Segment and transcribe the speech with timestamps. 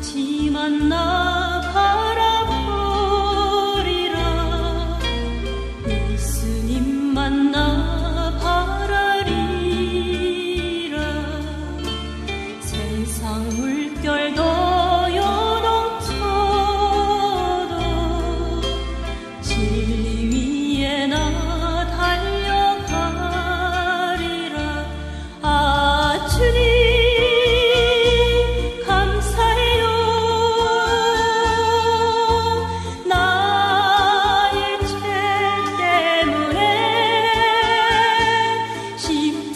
[0.00, 1.17] 지 만나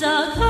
[0.03, 0.42] 着。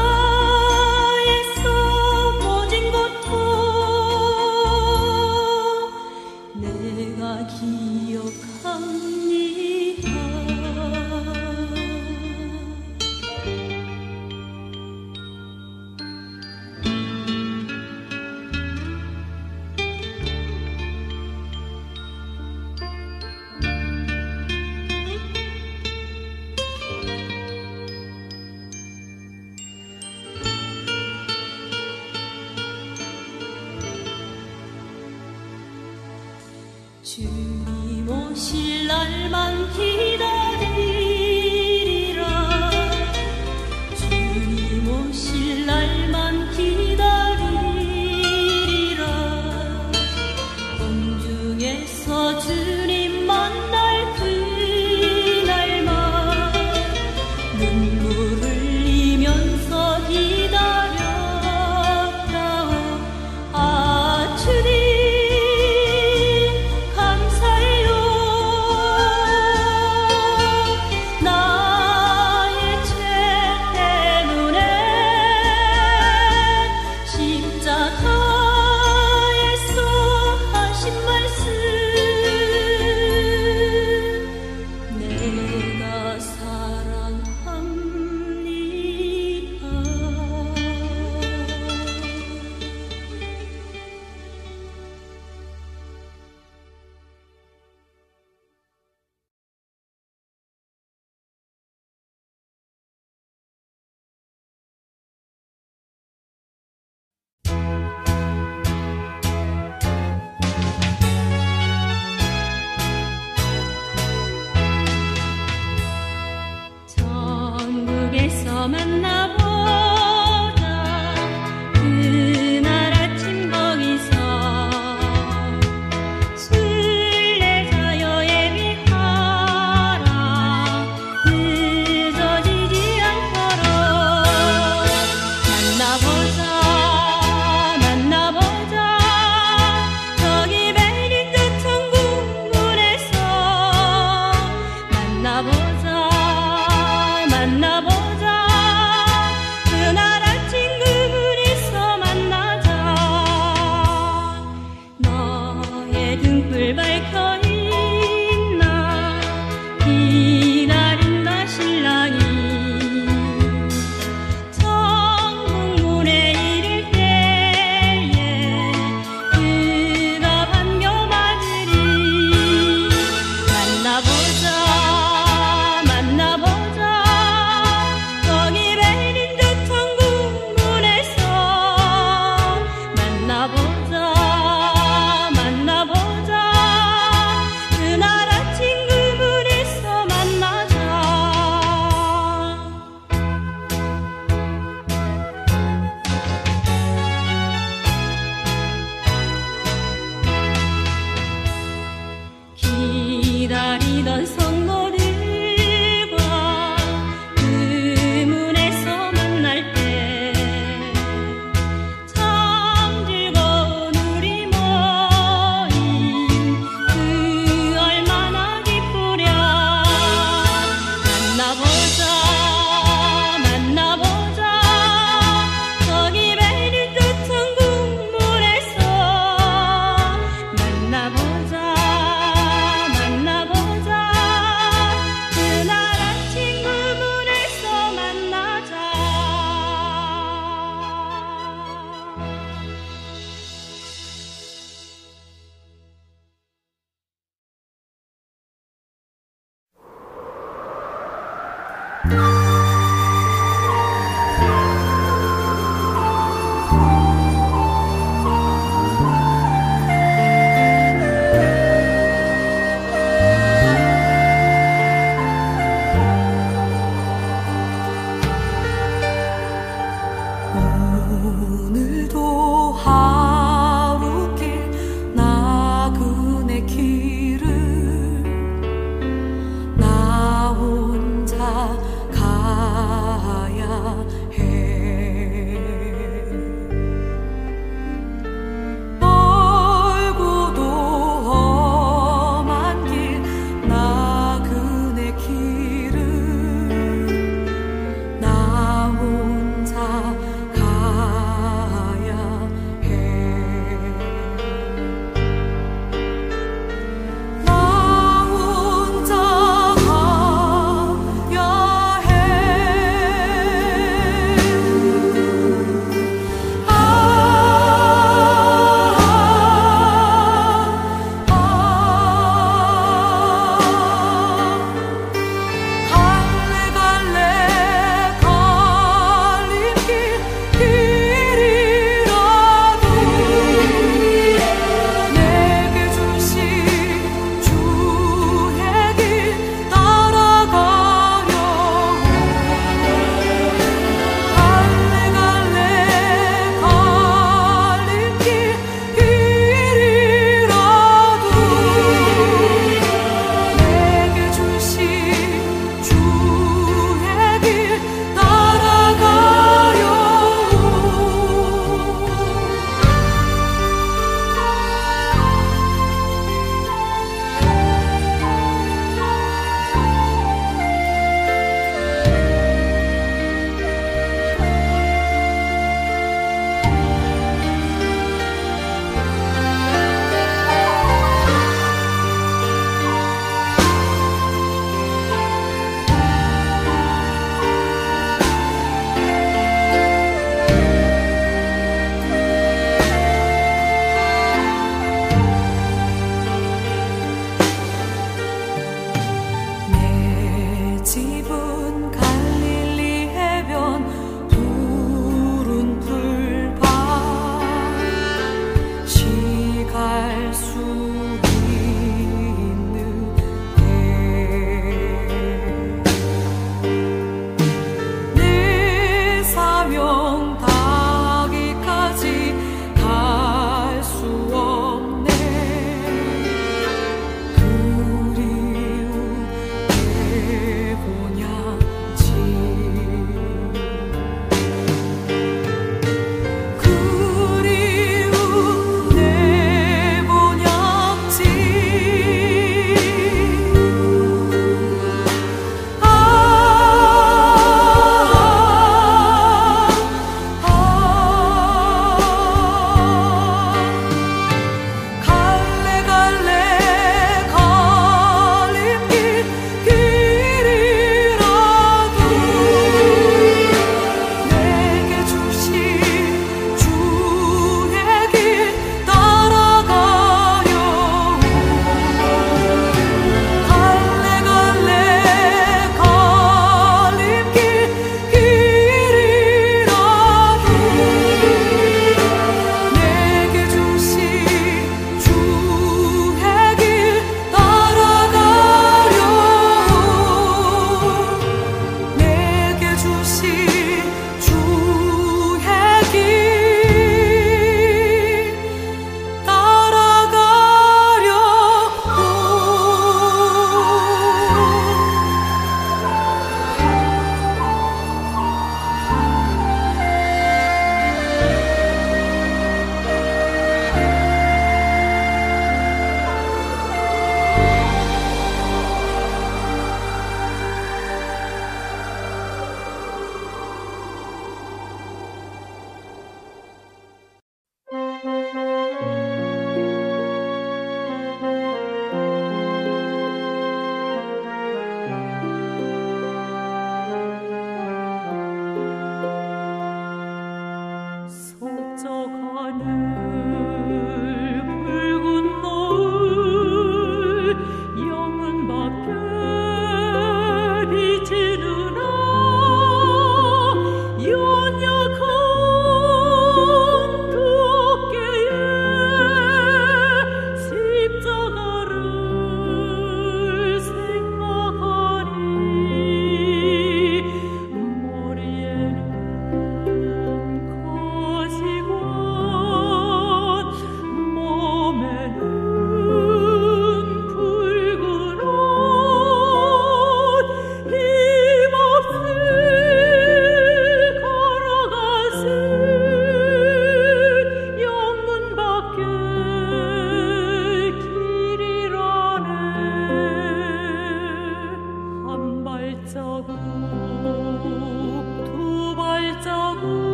[203.94, 204.43] 西南三。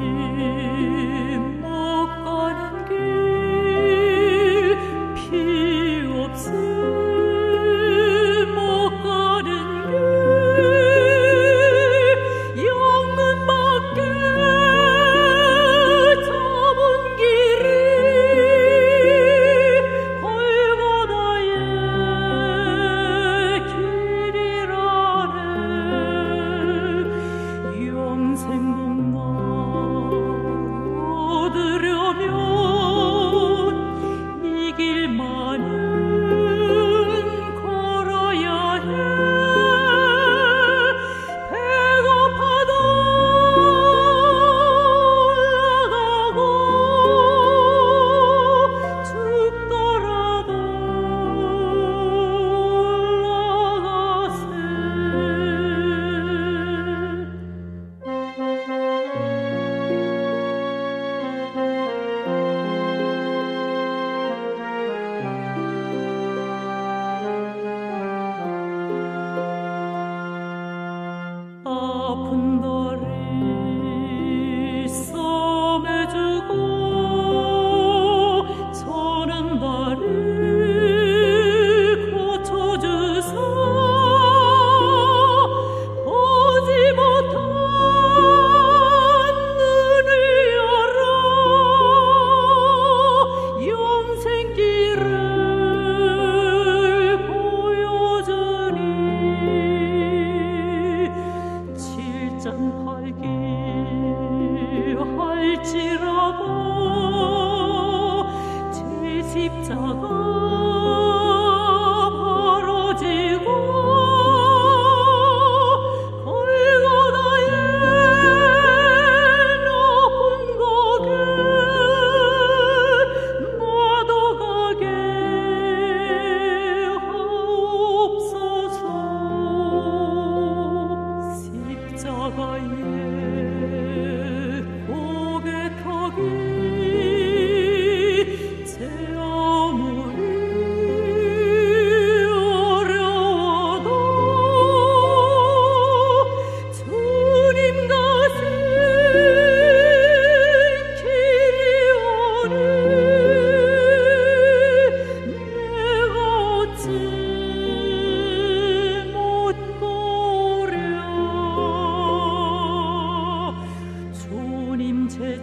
[0.00, 0.61] 없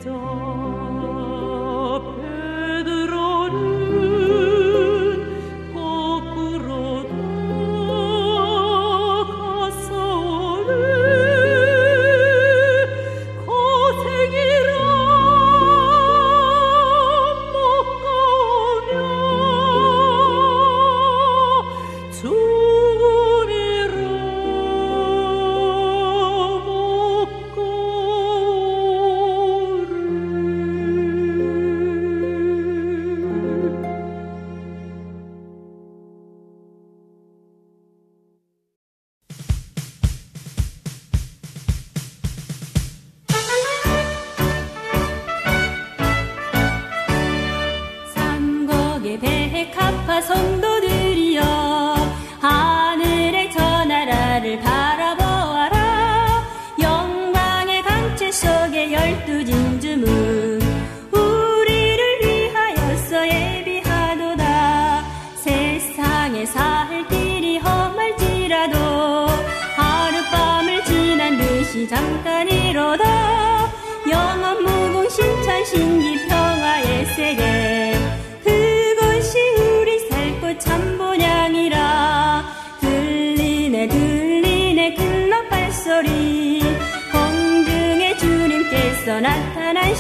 [0.04, 0.49] door.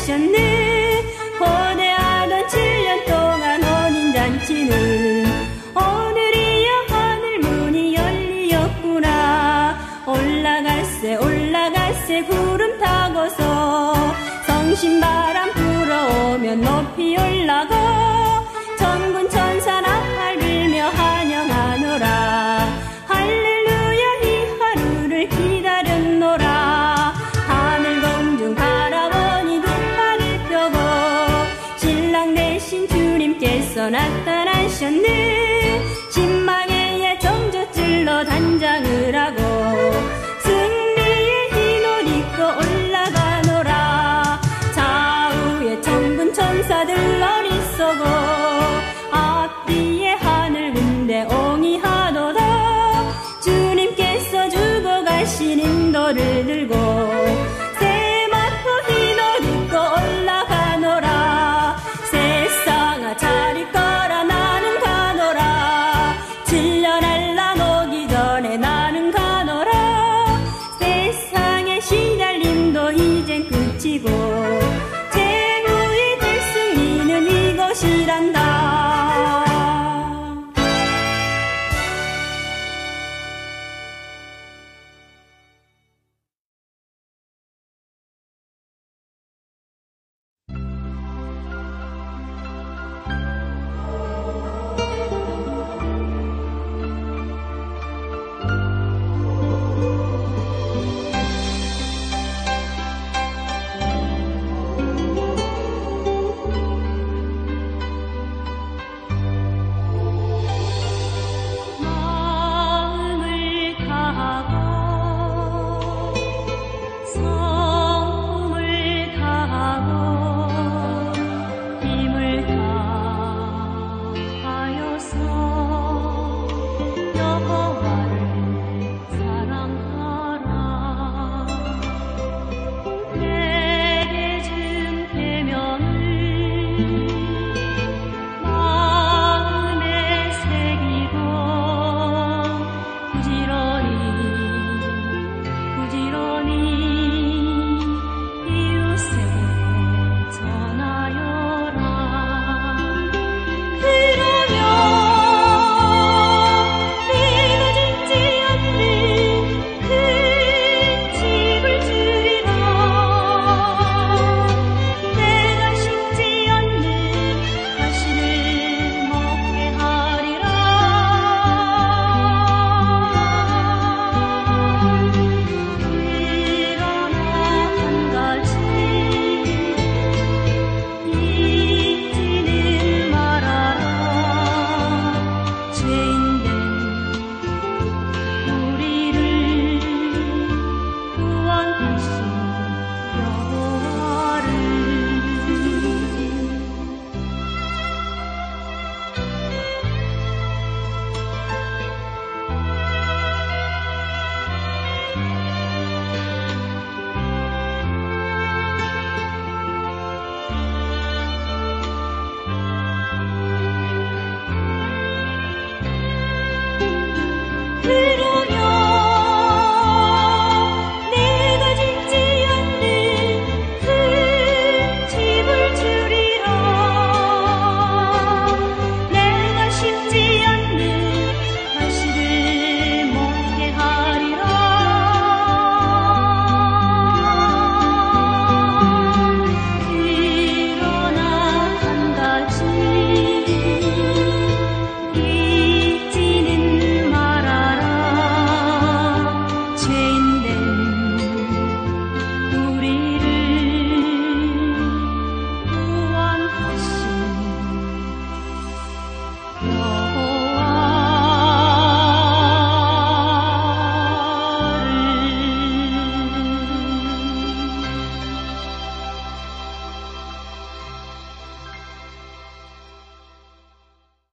[0.09, 0.58] 想你。
[33.79, 35.38] 어디서 나타나셨네.